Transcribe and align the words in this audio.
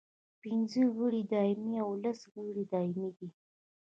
پنځه 0.41 0.81
غړي 0.95 1.21
یې 1.23 1.29
دایمي 1.31 1.73
او 1.85 1.89
لس 2.03 2.19
غیر 2.33 2.57
دایمي 2.71 3.09
دي. 3.17 3.29